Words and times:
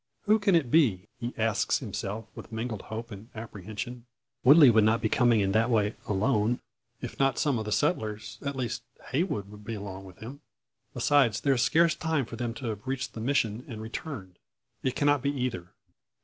"Who 0.23 0.39
can 0.39 0.55
it 0.55 0.71
be?" 0.71 1.09
he 1.19 1.31
asks 1.37 1.77
himself 1.77 2.25
with 2.33 2.51
mingled 2.51 2.81
hope 2.81 3.11
and 3.11 3.29
apprehension. 3.35 4.07
"Woodley 4.43 4.71
would 4.71 4.83
not 4.83 4.99
be 4.99 5.09
coming 5.09 5.41
in 5.41 5.51
that 5.51 5.69
way, 5.69 5.93
alone? 6.07 6.59
If 7.03 7.19
not 7.19 7.37
some 7.37 7.59
of 7.59 7.65
the 7.65 7.71
settlers, 7.71 8.39
at 8.43 8.55
least 8.55 8.81
Heywood 9.11 9.51
would 9.51 9.63
be 9.63 9.75
along 9.75 10.05
with 10.05 10.17
him? 10.17 10.41
Besides, 10.95 11.41
there 11.41 11.53
is 11.53 11.61
scarce 11.61 11.93
time 11.93 12.25
for 12.25 12.35
them 12.35 12.55
to 12.55 12.65
have 12.69 12.87
reached 12.87 13.13
the 13.13 13.21
Mission 13.21 13.63
and 13.67 13.79
returned. 13.79 14.39
It 14.81 14.95
cannot 14.95 15.21
be 15.21 15.29
either. 15.39 15.67